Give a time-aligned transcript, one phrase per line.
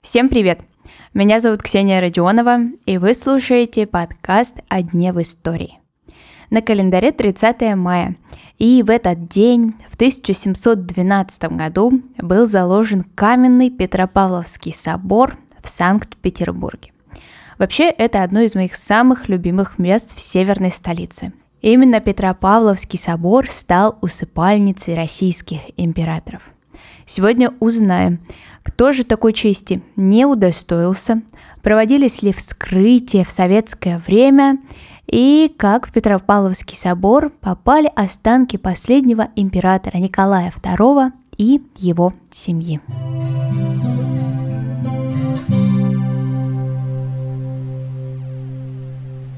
[0.00, 0.62] Всем привет!
[1.12, 5.78] Меня зовут Ксения Родионова, и вы слушаете подкаст «О дне в истории».
[6.48, 8.16] На календаре 30 мая,
[8.58, 16.92] и в этот день, в 1712 году, был заложен каменный Петропавловский собор в Санкт-Петербурге.
[17.58, 21.34] Вообще, это одно из моих самых любимых мест в северной столице.
[21.60, 26.54] Именно Петропавловский собор стал усыпальницей российских императоров.
[27.10, 28.20] Сегодня узнаем,
[28.62, 31.22] кто же такой чести не удостоился,
[31.60, 34.58] проводились ли вскрытия в советское время
[35.08, 42.80] и как в Петропавловский собор попали останки последнего императора Николая II и его семьи.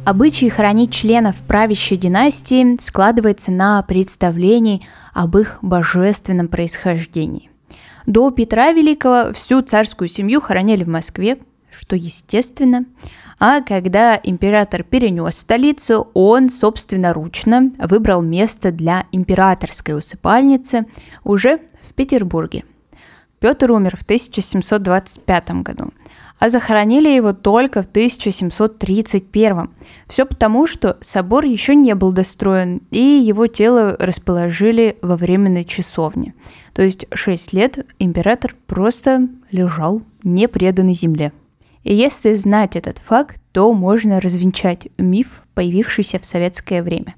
[0.05, 4.85] Обычай хранить членов правящей династии складывается на представлении
[5.15, 7.49] об их божественном происхождении.
[8.07, 11.39] До Петра Великого всю царскую семью хоронили в Москве,
[11.71, 12.85] что естественно,
[13.39, 20.87] а когда император перенес столицу, он собственноручно выбрал место для императорской усыпальницы
[21.25, 22.65] уже в Петербурге.
[23.43, 25.91] Петр умер в 1725 году,
[26.39, 29.69] а захоронили его только в 1731.
[30.07, 36.35] Все потому, что собор еще не был достроен, и его тело расположили во временной часовне.
[36.73, 41.33] То есть 6 лет император просто лежал не преданный земле.
[41.83, 47.17] И если знать этот факт, то можно развенчать миф, появившийся в советское время.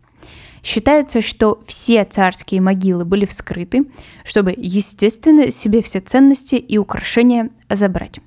[0.64, 3.84] Считается, что все царские могилы были вскрыты,
[4.24, 8.20] чтобы, естественно, себе все ценности и украшения забрать.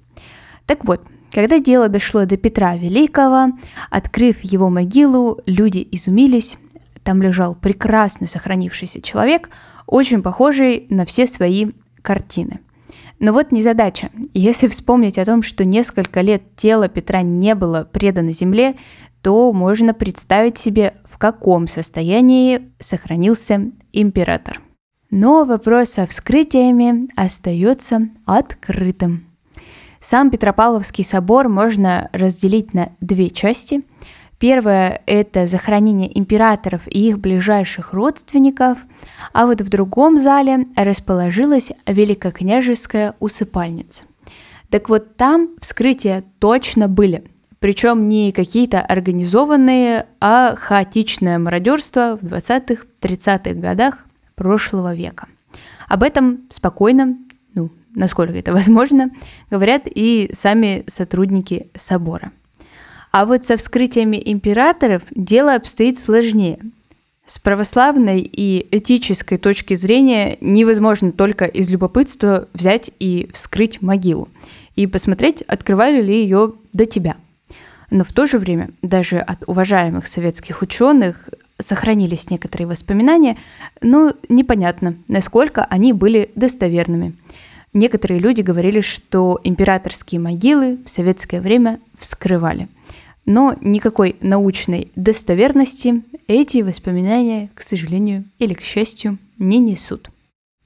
[0.68, 3.58] Так вот, когда дело дошло до Петра Великого,
[3.90, 6.60] открыв его могилу, люди изумились.
[7.04, 9.50] Там лежал прекрасно сохранившийся человек,
[9.88, 11.72] очень похожий на все свои
[12.04, 12.60] картины.
[13.20, 14.10] Но вот незадача.
[14.34, 18.76] Если вспомнить о том, что несколько лет тело Петра не было предано земле,
[19.22, 24.62] то можно представить себе, в каком состоянии сохранился император.
[25.10, 29.26] Но вопрос со вскрытиями остается открытым.
[30.00, 33.84] Сам Петропавловский собор можно разделить на две части.
[34.40, 38.78] Первое– это захоронение императоров и их ближайших родственников,
[39.34, 44.04] а вот в другом зале расположилась великокняжеская усыпальница.
[44.70, 47.24] Так вот там вскрытия точно были,
[47.60, 54.06] причем не какие-то организованные, а хаотичное мародерство в 20-30-х годах
[54.36, 55.28] прошлого века.
[55.88, 57.18] Об этом спокойно
[57.98, 59.10] насколько это возможно,
[59.50, 62.32] говорят и сами сотрудники собора.
[63.18, 66.60] А вот со вскрытиями императоров дело обстоит сложнее.
[67.26, 74.30] С православной и этической точки зрения невозможно только из любопытства взять и вскрыть могилу
[74.76, 77.16] и посмотреть, открывали ли ее до тебя.
[77.90, 83.36] Но в то же время даже от уважаемых советских ученых сохранились некоторые воспоминания,
[83.82, 87.16] но непонятно, насколько они были достоверными.
[87.74, 92.68] Некоторые люди говорили, что императорские могилы в советское время вскрывали.
[93.28, 100.10] Но никакой научной достоверности эти воспоминания, к сожалению или к счастью, не несут.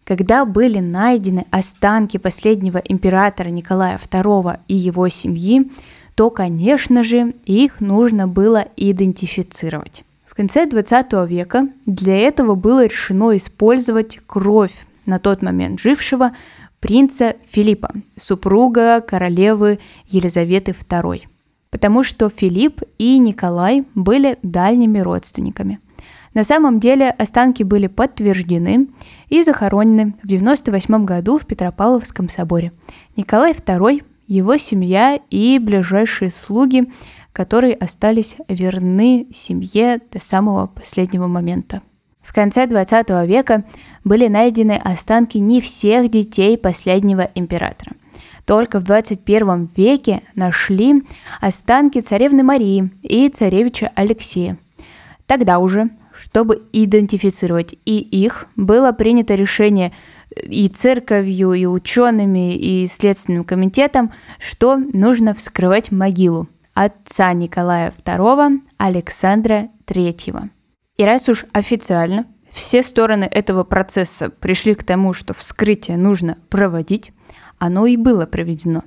[0.03, 5.71] Когда были найдены останки последнего императора Николая II и его семьи,
[6.13, 10.03] то, конечно же, их нужно было идентифицировать.
[10.27, 14.73] В конце 20 века для этого было решено использовать кровь
[15.07, 16.35] на тот момент жившего
[16.79, 19.79] принца Филиппа, супруга королевы
[20.09, 21.23] Елизаветы II,
[21.71, 25.79] потому что Филипп и Николай были дальними родственниками.
[26.33, 28.87] На самом деле останки были подтверждены
[29.27, 32.71] и захоронены в 98 году в Петропавловском соборе.
[33.17, 36.89] Николай II, его семья и ближайшие слуги,
[37.33, 41.81] которые остались верны семье до самого последнего момента.
[42.21, 43.65] В конце 20 века
[44.03, 47.93] были найдены останки не всех детей последнего императора.
[48.45, 51.03] Только в 21 веке нашли
[51.39, 54.57] останки царевны Марии и царевича Алексея.
[55.25, 59.91] Тогда уже, чтобы идентифицировать и их, было принято решение
[60.35, 69.69] и церковью, и учеными, и следственным комитетом, что нужно вскрывать могилу отца Николая II Александра
[69.87, 70.49] III.
[70.97, 77.13] И раз уж официально все стороны этого процесса пришли к тому, что вскрытие нужно проводить,
[77.57, 78.83] оно и было проведено.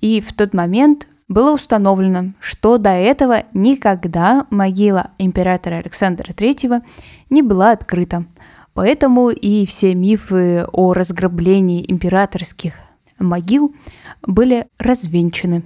[0.00, 6.82] И в тот момент было установлено, что до этого никогда могила императора Александра III
[7.30, 8.26] не была открыта.
[8.74, 12.74] Поэтому и все мифы о разграблении императорских
[13.18, 13.74] могил
[14.22, 15.62] были развенчаны.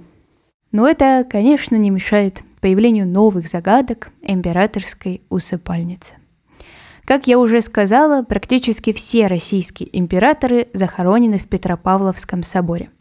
[0.71, 6.13] Но это, конечно, не мешает появлению новых загадок императорской усыпальницы.
[7.09, 12.91] Как я уже сказала, практически все российские императоры захоронены в Петропавловском соборе.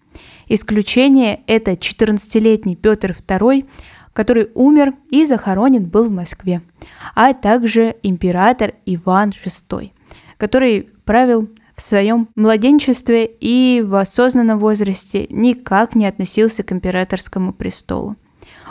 [0.48, 3.68] Исключение– это 14-летний Петр II,
[4.14, 6.62] который умер и захоронен был в Москве,
[7.14, 9.90] а также император Иван VI,
[10.38, 18.16] который правил в своем младенчестве и в осознанном возрасте никак не относился к императорскому престолу.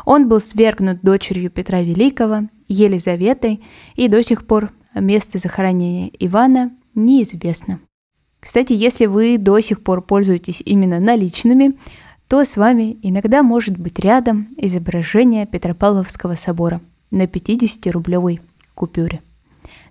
[0.04, 3.62] Он был свергнут дочерью Петра Великого, Елизаветой,
[3.96, 7.80] и до сих пор место захоронения Ивана неизвестно.
[8.40, 11.78] Кстати, если вы до сих пор пользуетесь именно наличными,
[12.28, 18.42] то с вами иногда может быть рядом изображение Петропавловского собора на 50-рублевой
[18.76, 19.22] купюре.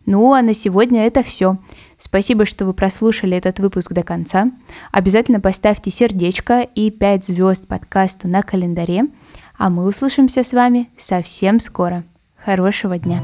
[0.04, 1.58] Ну а на сегодня это все.
[1.98, 4.52] Спасибо, что вы прослушали этот выпуск до конца.
[4.92, 9.06] Обязательно поставьте сердечко и 5 звезд подкасту на календаре.
[9.58, 12.04] А мы услышимся с вами совсем скоро.
[12.36, 13.20] Хорошего дня!